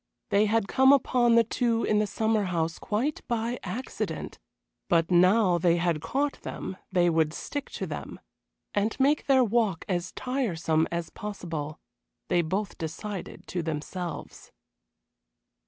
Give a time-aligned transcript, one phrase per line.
[0.31, 4.39] They had come upon the two in the summer house quite by accident,
[4.89, 8.19] but now they had caught them they would stick to them,
[8.73, 11.79] and make their walk as tiresome as possible,
[12.29, 14.51] they both decided to themselves.